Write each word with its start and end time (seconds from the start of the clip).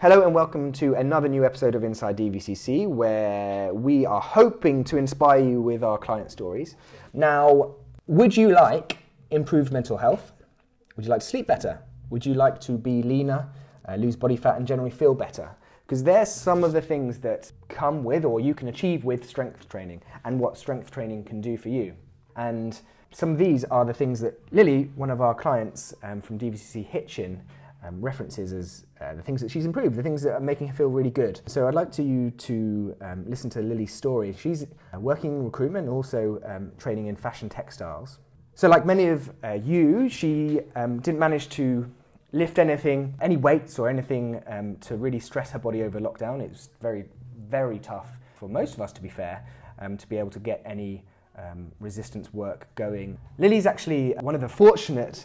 Hello 0.00 0.24
and 0.24 0.32
welcome 0.32 0.70
to 0.74 0.94
another 0.94 1.26
new 1.26 1.44
episode 1.44 1.74
of 1.74 1.82
Inside 1.82 2.18
DVCC 2.18 2.86
where 2.86 3.74
we 3.74 4.06
are 4.06 4.20
hoping 4.20 4.84
to 4.84 4.96
inspire 4.96 5.40
you 5.40 5.60
with 5.60 5.82
our 5.82 5.98
client 5.98 6.30
stories. 6.30 6.76
Now, 7.12 7.74
would 8.06 8.36
you 8.36 8.50
like 8.50 8.98
improved 9.32 9.72
mental 9.72 9.96
health? 9.96 10.30
Would 10.94 11.04
you 11.04 11.10
like 11.10 11.22
to 11.22 11.26
sleep 11.26 11.48
better? 11.48 11.82
Would 12.10 12.24
you 12.24 12.34
like 12.34 12.60
to 12.60 12.78
be 12.78 13.02
leaner, 13.02 13.48
uh, 13.88 13.96
lose 13.96 14.14
body 14.14 14.36
fat, 14.36 14.56
and 14.56 14.68
generally 14.68 14.92
feel 14.92 15.14
better? 15.14 15.50
Because 15.84 16.04
there's 16.04 16.30
some 16.30 16.62
of 16.62 16.70
the 16.70 16.80
things 16.80 17.18
that 17.18 17.50
come 17.68 18.04
with 18.04 18.24
or 18.24 18.38
you 18.38 18.54
can 18.54 18.68
achieve 18.68 19.04
with 19.04 19.28
strength 19.28 19.68
training 19.68 20.02
and 20.24 20.38
what 20.38 20.56
strength 20.56 20.92
training 20.92 21.24
can 21.24 21.40
do 21.40 21.56
for 21.56 21.70
you. 21.70 21.92
And 22.36 22.80
some 23.10 23.32
of 23.32 23.38
these 23.38 23.64
are 23.64 23.84
the 23.84 23.94
things 23.94 24.20
that 24.20 24.38
Lily, 24.52 24.92
one 24.94 25.10
of 25.10 25.20
our 25.20 25.34
clients 25.34 25.92
um, 26.04 26.20
from 26.20 26.38
DVCC 26.38 26.86
Hitchin, 26.86 27.42
um, 27.84 28.00
references 28.00 28.52
as 28.52 28.86
uh, 29.00 29.14
the 29.14 29.22
things 29.22 29.40
that 29.40 29.50
she's 29.50 29.64
improved, 29.64 29.96
the 29.96 30.02
things 30.02 30.22
that 30.22 30.32
are 30.32 30.40
making 30.40 30.68
her 30.68 30.74
feel 30.74 30.88
really 30.88 31.10
good. 31.10 31.40
So 31.46 31.68
I'd 31.68 31.74
like 31.74 31.92
to 31.92 32.02
you 32.02 32.30
to 32.32 32.96
um, 33.00 33.24
listen 33.28 33.48
to 33.50 33.60
Lily's 33.60 33.92
story. 33.92 34.34
She's 34.38 34.64
uh, 34.64 34.98
working 34.98 35.32
in 35.32 35.44
recruitment, 35.44 35.88
also 35.88 36.40
um, 36.44 36.72
training 36.78 37.06
in 37.06 37.16
fashion 37.16 37.48
textiles. 37.48 38.18
So, 38.54 38.68
like 38.68 38.84
many 38.84 39.06
of 39.06 39.30
uh, 39.44 39.52
you, 39.52 40.08
she 40.08 40.60
um, 40.74 40.98
didn't 41.00 41.20
manage 41.20 41.48
to 41.50 41.88
lift 42.32 42.58
anything, 42.58 43.14
any 43.20 43.36
weights 43.36 43.78
or 43.78 43.88
anything 43.88 44.42
um, 44.48 44.76
to 44.80 44.96
really 44.96 45.20
stress 45.20 45.52
her 45.52 45.58
body 45.60 45.82
over 45.82 46.00
lockdown. 46.00 46.42
It 46.42 46.50
was 46.50 46.70
very, 46.82 47.04
very 47.48 47.78
tough 47.78 48.08
for 48.36 48.48
most 48.48 48.74
of 48.74 48.80
us, 48.80 48.92
to 48.92 49.00
be 49.00 49.08
fair, 49.08 49.46
um, 49.78 49.96
to 49.96 50.06
be 50.08 50.16
able 50.16 50.30
to 50.30 50.40
get 50.40 50.60
any 50.64 51.04
resistance 51.78 52.34
work 52.34 52.66
going. 52.74 53.16
Lily's 53.38 53.64
actually 53.64 54.10
one 54.22 54.34
of 54.34 54.40
the 54.40 54.48
fortunate 54.48 55.24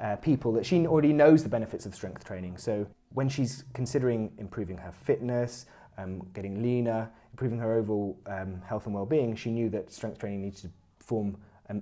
uh, 0.00 0.16
people 0.16 0.52
that 0.52 0.64
she 0.64 0.86
already 0.86 1.12
knows 1.12 1.42
the 1.42 1.48
benefits 1.48 1.86
of 1.86 1.94
strength 1.94 2.24
training. 2.24 2.56
So 2.56 2.86
when 3.12 3.28
she's 3.28 3.64
considering 3.74 4.32
improving 4.38 4.78
her 4.78 4.92
fitness, 4.92 5.66
um, 5.98 6.22
getting 6.32 6.62
leaner, 6.62 7.10
improving 7.32 7.58
her 7.58 7.74
overall 7.74 8.18
um, 8.26 8.62
health 8.62 8.86
and 8.86 8.94
well-being, 8.94 9.36
she 9.36 9.50
knew 9.50 9.68
that 9.70 9.92
strength 9.92 10.18
training 10.18 10.42
needed 10.42 10.58
to 10.62 10.70
form 10.98 11.36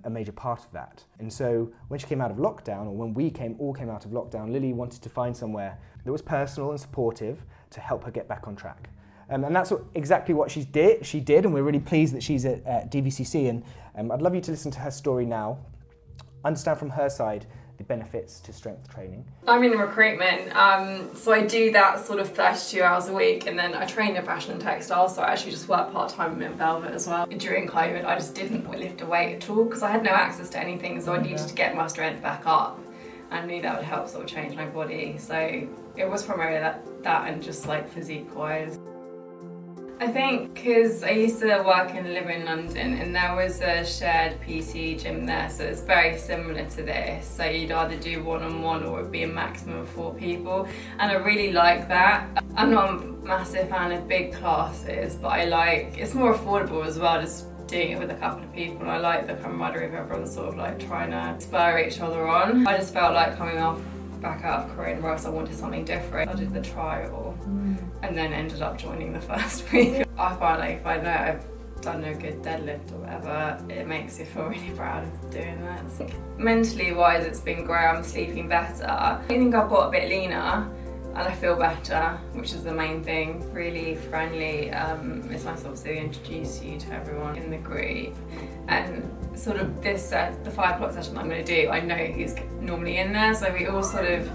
a 0.05 0.11
major 0.11 0.33
part 0.33 0.61
of 0.61 0.71
that. 0.73 1.03
And 1.19 1.33
so 1.33 1.73
when 1.89 1.99
she 1.99 2.07
came 2.07 2.21
out 2.21 2.31
of 2.31 2.37
lockdown, 2.37 2.87
or 2.87 2.95
when 2.95 3.15
we 3.15 3.31
came 3.31 3.57
all 3.59 3.73
came 3.73 3.89
out 3.89 4.05
of 4.05 4.11
lockdown, 4.11 4.53
Lily 4.53 4.75
wanted 4.75 5.03
to 5.03 5.09
find 5.09 5.35
somewhere 5.35 5.79
that 6.05 6.13
was 6.13 6.21
personal 6.21 6.73
and 6.73 6.81
supportive 6.81 7.43
to 7.71 7.81
help 7.81 8.05
her 8.05 8.11
get 8.11 8.29
back 8.29 8.47
on 8.47 8.55
track. 8.55 8.91
Um, 9.31 9.45
and 9.45 9.57
that's 9.57 9.71
what, 9.71 9.85
exactly 9.95 10.35
what 10.35 10.51
she 10.51 10.65
did. 10.65 11.07
She 11.07 11.21
did, 11.21 11.45
and 11.45 11.55
we're 11.55 11.63
really 11.63 11.81
pleased 11.81 12.15
that 12.15 12.23
she's 12.23 12.45
at, 12.45 12.65
at 12.67 12.91
DVCC. 12.91 13.49
And 13.49 13.63
um, 13.97 14.11
I'd 14.11 14.23
love 14.23 14.35
you 14.35 14.41
to 14.43 14.51
listen 14.51 14.71
to 14.73 14.79
her 14.81 14.91
story 14.91 15.25
now, 15.25 15.59
understand 16.45 16.79
from 16.79 16.91
her 16.91 17.09
side 17.09 17.47
the 17.79 17.85
benefits 17.85 18.41
to 18.41 18.53
strength 18.53 18.93
training? 18.93 19.25
I'm 19.47 19.63
in 19.63 19.73
recruitment, 19.73 20.55
um, 20.55 21.15
so 21.15 21.33
I 21.33 21.47
do 21.47 21.73
that 21.73 22.05
sort 22.05 22.19
of 22.19 22.29
32 22.29 22.83
hours 22.83 23.09
a 23.09 23.15
week, 23.15 23.47
and 23.47 23.59
then 23.59 23.75
I 23.75 23.87
train 23.87 24.17
in 24.17 24.25
fashion 24.25 24.53
and 24.53 24.61
textile, 24.61 25.09
so 25.09 25.23
I 25.23 25.33
actually 25.33 25.53
just 25.53 25.69
work 25.69 25.93
part 25.93 26.11
time 26.11 26.43
in 26.43 26.55
Velvet 26.55 26.93
as 26.93 27.07
well. 27.07 27.27
During 27.27 27.69
COVID, 27.69 28.05
I 28.05 28.17
just 28.17 28.35
didn't 28.35 28.69
lift 28.69 29.01
a 29.01 29.07
weight 29.07 29.37
at 29.37 29.49
all 29.49 29.65
because 29.65 29.83
I 29.83 29.91
had 29.91 30.03
no 30.03 30.11
access 30.11 30.51
to 30.51 30.59
anything, 30.59 31.01
so 31.01 31.15
I 31.15 31.23
needed 31.23 31.47
to 31.47 31.55
get 31.55 31.75
my 31.77 31.87
strength 31.87 32.21
back 32.21 32.43
up. 32.45 32.79
I 33.31 33.45
knew 33.45 33.63
that 33.63 33.77
would 33.77 33.85
help 33.85 34.09
sort 34.09 34.25
of 34.25 34.31
change 34.31 34.57
my 34.57 34.67
body, 34.67 35.17
so 35.19 35.69
it 35.97 36.09
was 36.09 36.25
primarily 36.25 36.59
that, 36.59 36.85
that 37.05 37.29
and 37.29 37.43
just 37.43 37.67
like 37.67 37.89
physique 37.89 38.35
wise. 38.35 38.79
I 40.01 40.07
think 40.07 40.55
because 40.55 41.03
I 41.03 41.11
used 41.11 41.41
to 41.41 41.47
work 41.67 41.91
and 41.93 42.15
live 42.15 42.31
in 42.31 42.45
London 42.45 42.99
and 42.99 43.13
there 43.13 43.35
was 43.35 43.61
a 43.61 43.85
shared 43.85 44.41
PT 44.43 44.97
gym 45.03 45.27
there, 45.27 45.51
so 45.51 45.65
it's 45.65 45.81
very 45.81 46.17
similar 46.17 46.65
to 46.67 46.83
this. 46.85 47.27
So 47.27 47.45
you'd 47.45 47.73
either 47.73 47.97
do 47.97 48.23
one 48.23 48.45
on 48.45 48.63
one 48.63 48.85
or 48.85 49.01
it'd 49.01 49.11
be 49.11 49.25
a 49.25 49.29
maximum 49.29 49.81
of 49.81 49.89
four 49.89 50.15
people, 50.15 50.69
and 51.01 51.11
I 51.11 51.15
really 51.15 51.51
like 51.51 51.89
that. 51.89 52.45
I'm 52.57 52.71
not 52.71 52.91
a 52.91 52.99
massive 53.27 53.69
fan 53.71 53.91
of 53.91 54.07
big 54.07 54.35
classes, 54.35 55.17
but 55.17 55.29
I 55.29 55.47
like 55.47 55.99
it's 55.99 56.15
more 56.15 56.33
affordable 56.33 56.87
as 56.87 56.97
well. 57.01 57.21
Just 57.21 57.47
doing 57.67 57.91
it 57.91 57.99
with 57.99 58.11
a 58.11 58.15
couple 58.15 58.45
of 58.45 58.53
people 58.55 58.81
and 58.81 58.91
I 58.91 58.97
like 58.97 59.27
the 59.27 59.35
camaraderie 59.35 59.89
of 59.89 59.95
everyone 59.95 60.27
sort 60.27 60.49
of 60.49 60.57
like 60.57 60.79
trying 60.79 61.11
to 61.11 61.45
spur 61.45 61.81
each 61.81 62.01
other 62.01 62.27
on. 62.27 62.67
I 62.67 62.79
just 62.79 62.95
felt 62.95 63.15
like 63.15 63.37
coming 63.37 63.59
off 63.59 63.79
back 64.21 64.45
out 64.45 64.69
of 64.69 64.77
coronavirus, 64.77 65.27
I 65.27 65.31
wanted 65.31 65.57
something 65.57 65.85
different. 65.85 66.31
I 66.31 66.35
did 66.35 66.53
the 66.53 66.63
trial 66.63 67.37
and 68.03 68.17
then 68.17 68.33
ended 68.33 68.63
up 68.63 68.79
joining 68.79 69.13
the 69.13 69.21
first 69.33 69.71
week. 69.73 70.07
I 70.19 70.35
find 70.37 70.61
like 70.61 70.79
if 70.79 70.87
I 70.87 70.97
know 70.99 71.11
I've 71.11 71.45
done 71.81 72.05
a 72.05 72.15
good 72.15 72.43
deadlift 72.43 72.93
or 72.93 72.99
whatever, 72.99 73.65
it 73.69 73.87
makes 73.87 74.19
you 74.19 74.25
feel 74.25 74.45
really 74.49 74.71
proud 74.71 75.05
of 75.05 75.31
doing 75.31 75.61
that. 75.65 75.91
So, 75.91 76.09
mentally 76.37 76.93
wise, 76.93 77.25
it's 77.25 77.41
been 77.41 77.65
great. 77.65 77.87
I'm 77.87 78.03
sleeping 78.03 78.49
better. 78.49 78.87
I 78.89 79.23
think 79.29 79.55
I've 79.55 79.69
got 79.69 79.89
a 79.89 79.91
bit 79.91 80.09
leaner 80.09 80.69
and 81.15 81.27
I 81.27 81.35
feel 81.35 81.57
better, 81.57 82.19
which 82.33 82.53
is 82.53 82.63
the 82.63 82.73
main 82.73 83.03
thing. 83.03 83.53
Really 83.53 83.97
friendly. 83.97 84.71
Um, 84.71 85.29
it's 85.31 85.45
nice 85.45 85.65
obviously 85.65 85.95
to 85.95 86.01
introduce 86.01 86.63
you 86.63 86.79
to 86.79 86.93
everyone 86.93 87.37
in 87.37 87.51
the 87.51 87.57
group. 87.59 88.15
Sort 89.39 89.59
of 89.59 89.81
this, 89.83 90.13
uh, 90.13 90.35
the 90.43 90.51
five 90.51 90.75
o'clock 90.75 90.93
session 90.93 91.17
I'm 91.17 91.29
going 91.29 91.45
to 91.45 91.63
do, 91.63 91.71
I 91.71 91.81
know 91.81 91.95
who's 91.95 92.35
normally 92.61 92.99
in 92.99 93.13
there, 93.13 93.35
so 93.35 93.53
we 93.53 93.67
all 93.67 93.83
sort 93.83 94.05
of 94.05 94.29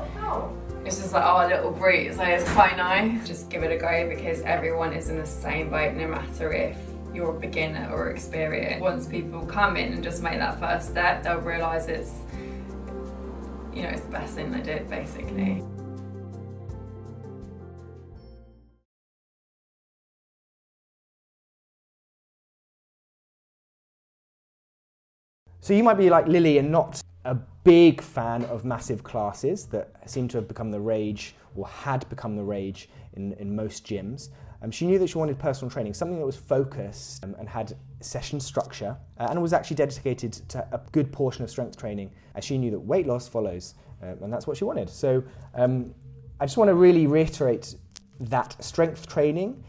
it's 0.85 0.97
just 0.97 1.13
like 1.13 1.23
our 1.23 1.47
little 1.47 1.71
group, 1.71 2.13
so 2.13 2.23
it's 2.23 2.49
quite 2.51 2.75
nice. 2.75 3.25
Just 3.27 3.49
give 3.49 3.63
it 3.63 3.71
a 3.71 3.77
go 3.77 4.09
because 4.09 4.41
everyone 4.41 4.93
is 4.93 5.09
in 5.09 5.17
the 5.17 5.25
same 5.25 5.69
boat, 5.69 5.93
no 5.93 6.07
matter 6.07 6.51
if 6.51 6.77
you're 7.13 7.35
a 7.35 7.39
beginner 7.39 7.89
or 7.91 8.09
experienced. 8.09 8.81
Once 8.81 9.07
people 9.07 9.45
come 9.45 9.77
in 9.77 9.93
and 9.93 10.03
just 10.03 10.21
make 10.21 10.39
that 10.39 10.59
first 10.59 10.89
step, 10.89 11.23
they'll 11.23 11.37
realise 11.39 11.87
it's, 11.87 12.11
you 13.73 13.83
know, 13.83 13.89
it's 13.89 14.01
the 14.01 14.11
best 14.11 14.35
thing 14.35 14.51
they 14.51 14.61
did 14.61 14.89
basically. 14.89 15.63
So 25.63 25.73
you 25.73 25.81
might 25.81 25.93
be 25.93 26.09
like 26.09 26.27
Lily 26.27 26.57
and 26.57 26.69
not 26.69 27.01
a 27.23 27.35
big 27.35 28.01
fan 28.01 28.43
of 28.47 28.65
massive 28.65 29.01
classes 29.01 29.65
that 29.67 29.93
seem 30.05 30.27
to 30.27 30.37
have 30.37 30.45
become 30.45 30.71
the 30.71 30.79
rage 30.81 31.35
or 31.55 31.65
had 31.65 32.05
become 32.09 32.35
the 32.35 32.43
rage 32.43 32.89
in, 33.13 33.31
in 33.35 33.55
most 33.55 33.87
gyms. 33.87 34.27
Um, 34.61 34.71
she 34.71 34.85
knew 34.85 34.99
that 34.99 35.07
she 35.07 35.17
wanted 35.17 35.39
personal 35.39 35.71
training, 35.71 35.93
something 35.93 36.19
that 36.19 36.25
was 36.25 36.35
focused 36.35 37.23
um, 37.23 37.33
and 37.39 37.47
had 37.47 37.77
session 38.01 38.41
structure 38.41 38.97
uh, 39.17 39.27
and 39.29 39.41
was 39.41 39.53
actually 39.53 39.77
dedicated 39.77 40.33
to 40.49 40.67
a 40.73 40.81
good 40.91 41.13
portion 41.13 41.45
of 41.45 41.49
strength 41.49 41.77
training 41.77 42.11
as 42.35 42.43
she 42.43 42.57
knew 42.57 42.69
that 42.69 42.79
weight 42.79 43.07
loss 43.07 43.29
follows 43.29 43.75
uh, 44.01 44.07
and 44.21 44.33
that's 44.33 44.45
what 44.45 44.57
she 44.57 44.65
wanted. 44.65 44.89
So 44.89 45.23
um, 45.55 45.95
I 46.41 46.45
just 46.45 46.57
want 46.57 46.67
to 46.71 46.75
really 46.75 47.07
reiterate 47.07 47.73
that 48.19 48.61
strength 48.61 49.07
training 49.07 49.63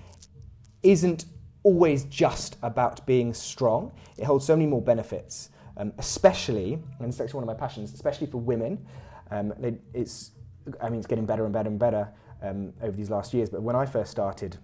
isn't 0.82 1.26
always 1.62 2.02
just 2.06 2.56
about 2.64 3.06
being 3.06 3.32
strong. 3.32 3.92
It 4.18 4.24
holds 4.24 4.44
so 4.44 4.56
many 4.56 4.66
more 4.66 4.82
benefits 4.82 5.50
um, 5.76 5.92
especially, 5.98 6.74
and 6.98 7.08
it's 7.08 7.20
actually 7.20 7.38
one 7.38 7.44
of 7.44 7.48
my 7.48 7.54
passions, 7.60 7.92
especially 7.92 8.26
for 8.26 8.38
women. 8.38 8.84
Um, 9.30 9.52
it's, 9.92 10.32
I 10.80 10.88
mean, 10.88 10.98
it's 10.98 11.06
getting 11.06 11.26
better 11.26 11.44
and 11.44 11.52
better 11.52 11.68
and 11.68 11.78
better 11.78 12.08
um, 12.42 12.72
over 12.82 12.96
these 12.96 13.10
last 13.10 13.34
years. 13.34 13.50
But 13.50 13.62
when 13.62 13.76
I 13.76 13.86
first 13.86 14.10
started 14.10 14.56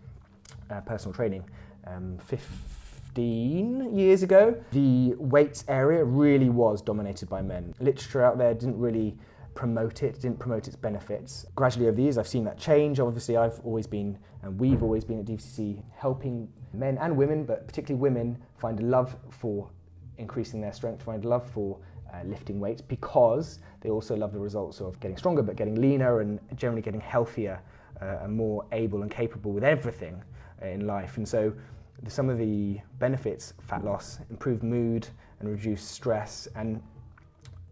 uh, 0.71 0.81
personal 0.83 1.15
training, 1.15 1.45
um, 1.87 2.19
15 2.19 3.97
years 3.97 4.23
ago, 4.23 4.63
the 4.73 5.15
weights 5.19 5.65
area 5.69 6.05
really 6.05 6.49
was 6.49 6.83
dominated 6.83 7.29
by 7.29 7.43
men. 7.43 7.75
Literature 7.81 8.23
out 8.23 8.39
there 8.39 8.55
didn't 8.55 8.79
really 8.79 9.17
promote 9.55 10.03
it, 10.03 10.21
didn't 10.21 10.39
promote 10.39 10.69
its 10.69 10.77
benefits. 10.77 11.45
Gradually 11.57 11.87
over 11.87 11.97
the 11.97 12.03
years, 12.03 12.19
I've 12.19 12.29
seen 12.29 12.45
that 12.45 12.59
change. 12.59 13.01
Obviously, 13.01 13.37
I've 13.37 13.59
always 13.65 13.87
been, 13.87 14.17
and 14.43 14.59
we've 14.61 14.83
always 14.83 15.05
been 15.05 15.19
at 15.19 15.25
DVCC, 15.25 15.83
helping 15.97 16.49
men 16.73 16.99
and 16.99 17.17
women, 17.17 17.45
but 17.45 17.67
particularly 17.67 18.01
women, 18.01 18.39
find 18.59 18.79
a 18.79 18.85
love 18.85 19.17
for 19.31 19.69
increasing 20.21 20.61
their 20.61 20.73
strength, 20.73 21.03
find 21.03 21.25
love 21.25 21.49
for 21.51 21.79
uh, 22.13 22.25
lifting 22.25 22.61
weights 22.61 22.81
because 22.83 23.61
they 23.81 23.91
also 23.91 24.17
love 24.17 24.33
the 24.33 24.39
results 24.39 24.81
of 24.81 24.99
getting 25.01 25.17
stronger, 25.17 25.43
but 25.43 25.57
getting 25.57 25.81
leaner 25.81 26.21
and 26.21 26.39
generally 26.57 26.83
getting 26.83 27.01
healthier 27.01 27.61
uh, 28.01 28.19
and 28.23 28.33
more 28.33 28.65
able 28.73 29.03
and 29.03 29.11
capable 29.11 29.53
with 29.53 29.65
everything 29.65 30.23
uh, 30.63 30.67
in 30.67 30.87
life. 30.87 31.17
And 31.17 31.29
so, 31.29 31.53
some 32.09 32.31
of 32.31 32.39
the 32.39 32.81
benefits 32.99 33.53
fat 33.61 33.85
loss, 33.85 34.21
improved 34.31 34.63
mood, 34.63 35.07
and 35.39 35.49
reduced 35.51 35.91
stress, 35.91 36.49
and 36.57 36.83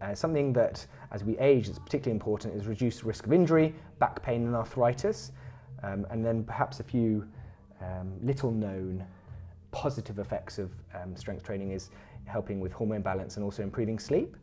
uh, 0.01 0.13
something 0.13 0.53
that 0.53 0.85
as 1.11 1.23
we 1.23 1.37
age 1.39 1.67
is 1.67 1.79
particularly 1.79 2.11
important 2.11 2.53
is 2.53 2.67
reduced 2.67 3.03
risk 3.03 3.25
of 3.25 3.33
injury, 3.33 3.73
back 3.99 4.21
pain, 4.21 4.45
and 4.45 4.55
arthritis. 4.55 5.31
Um, 5.81 6.05
and 6.09 6.23
then 6.23 6.43
perhaps 6.43 6.79
a 6.79 6.83
few 6.83 7.27
um, 7.81 8.13
little 8.21 8.51
known 8.51 9.05
positive 9.71 10.19
effects 10.19 10.57
of 10.57 10.71
um, 10.95 11.15
strength 11.15 11.43
training 11.43 11.71
is 11.71 11.89
helping 12.29 12.59
with 12.59 12.71
hormone 12.71 13.01
balance 13.01 13.35
and 13.37 13.43
also 13.43 13.63
improving 13.63 13.99
sleep. 13.99 14.37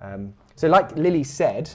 Um, 0.00 0.34
so, 0.56 0.68
like 0.68 0.96
Lily 0.96 1.24
said, 1.24 1.70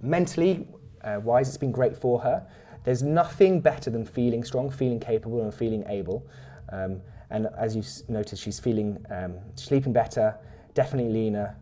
mentally 0.00 0.66
uh, 1.02 1.20
wise, 1.22 1.48
it's 1.48 1.56
been 1.56 1.72
great 1.72 1.96
for 1.96 2.20
her. 2.20 2.46
There's 2.84 3.02
nothing 3.02 3.60
better 3.60 3.90
than 3.90 4.04
feeling 4.04 4.44
strong, 4.44 4.70
feeling 4.70 5.00
capable, 5.00 5.42
and 5.42 5.52
feeling 5.52 5.84
able. 5.88 6.26
Um, 6.70 7.00
and 7.30 7.48
as 7.58 7.76
you 7.76 7.82
noticed, 8.08 8.42
she's 8.42 8.60
feeling 8.60 9.04
um, 9.10 9.34
sleeping 9.54 9.92
better, 9.92 10.36
definitely 10.74 11.12
leaner, 11.12 11.56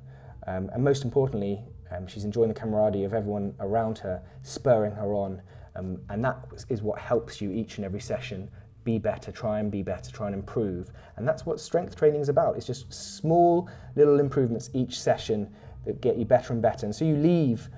um, 0.46 0.70
and 0.72 0.84
most 0.84 1.04
importantly, 1.04 1.64
um, 1.90 2.06
she's 2.06 2.24
enjoying 2.24 2.48
the 2.48 2.54
camaraderie 2.54 3.04
of 3.04 3.14
everyone 3.14 3.54
around 3.60 3.98
her, 3.98 4.22
spurring 4.42 4.92
her 4.92 5.14
on 5.14 5.40
Um, 5.76 6.00
and 6.08 6.24
that 6.24 6.38
is 6.68 6.82
what 6.82 6.98
helps 6.98 7.40
you 7.40 7.50
each 7.50 7.76
and 7.76 7.84
every 7.84 8.00
session 8.00 8.48
be 8.86 8.98
better, 8.98 9.30
try 9.32 9.58
and 9.58 9.70
be 9.70 9.82
better, 9.82 10.10
try 10.10 10.26
and 10.26 10.34
improve. 10.34 10.92
And 11.16 11.28
that's 11.28 11.44
what 11.44 11.60
strength 11.60 11.96
training 11.96 12.20
is 12.20 12.30
about. 12.30 12.56
It's 12.56 12.66
just 12.66 12.90
small 12.94 13.68
little 13.96 14.20
improvements 14.20 14.70
each 14.72 14.98
session 14.98 15.52
that 15.84 16.00
get 16.00 16.16
you 16.16 16.24
better 16.24 16.54
and 16.54 16.62
better. 16.62 16.86
And 16.86 16.94
so 16.94 17.04
you 17.04 17.16
leave 17.16 17.68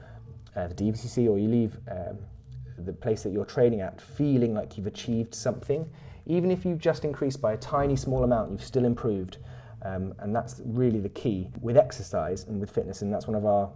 uh, 0.54 0.68
the 0.68 0.74
DVCC 0.74 1.28
or 1.28 1.38
you 1.38 1.48
leave 1.48 1.78
um, 1.90 2.18
the 2.84 2.92
place 2.92 3.22
that 3.22 3.30
you're 3.30 3.46
training 3.46 3.80
at 3.80 4.00
feeling 4.00 4.54
like 4.54 4.76
you've 4.76 4.86
achieved 4.86 5.34
something. 5.34 5.88
Even 6.26 6.50
if 6.50 6.64
you've 6.66 6.78
just 6.78 7.04
increased 7.04 7.40
by 7.40 7.54
a 7.54 7.56
tiny 7.56 7.96
small 7.96 8.22
amount, 8.22 8.52
you've 8.52 8.62
still 8.62 8.84
improved. 8.84 9.38
Um, 9.82 10.12
and 10.18 10.36
that's 10.36 10.60
really 10.64 11.00
the 11.00 11.08
key 11.08 11.48
with 11.62 11.78
exercise 11.78 12.44
and 12.44 12.60
with 12.60 12.70
fitness. 12.70 13.00
And 13.00 13.12
that's 13.12 13.26
one 13.26 13.34
of 13.34 13.46
our 13.46 13.70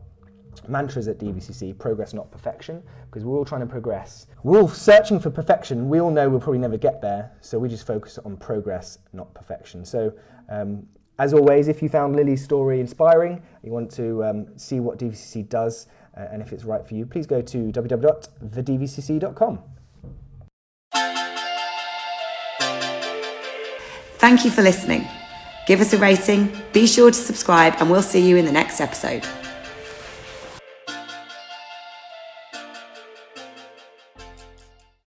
mantras 0.69 1.09
at 1.09 1.19
DVCC 1.19 1.79
progress, 1.79 2.13
not 2.13 2.31
perfection, 2.31 2.83
because 3.07 3.25
we're 3.25 3.37
all 3.37 3.45
trying 3.45 3.61
to 3.63 3.67
progress. 3.67 4.27
We're 4.43 4.61
all 4.61 4.69
searching 4.69 5.19
for 5.19 5.31
perfection. 5.31 5.89
We 5.89 6.01
all 6.01 6.11
know 6.11 6.29
we'll 6.29 6.41
probably 6.41 6.59
never 6.59 6.77
get 6.77 7.01
there, 7.01 7.33
so 7.41 7.59
we 7.59 7.69
just 7.69 7.87
focus 7.87 8.19
on 8.25 8.37
progress, 8.37 8.99
not 9.13 9.33
perfection. 9.35 9.85
So, 9.85 10.13
um, 10.49 10.87
as 11.19 11.35
always, 11.35 11.69
if 11.69 11.83
you 11.83 11.89
found 11.89 12.17
Lily's 12.17 12.43
story 12.43 12.81
inspiring, 12.81 13.43
you 13.63 13.71
want 13.71 13.91
to 13.93 14.25
um, 14.25 14.59
see 14.59 14.81
what 14.81 14.99
DVCC 14.99 15.49
does 15.49 15.87
uh, 16.17 16.27
and 16.31 16.43
if 16.43 16.53
it's 16.53 16.65
right 16.65 16.87
for 16.87 16.95
you, 16.95 17.07
please 17.07 17.27
go 17.27 17.41
to 17.41 17.73
www.thedvcc.com. 17.73 19.59
Thank 24.19 24.45
you 24.45 24.51
for 24.51 24.63
listening. 24.63 25.09
Give 25.67 25.81
us 25.81 25.93
a 25.93 25.99
rating, 25.99 26.53
be 26.73 26.87
sure 26.87 27.11
to 27.11 27.17
subscribe, 27.17 27.75
and 27.79 27.91
we'll 27.91 28.03
see 28.03 28.29
you 28.29 28.37
in 28.37 28.45
the 28.45 28.53
next 28.53 28.81
episode. 28.81 29.27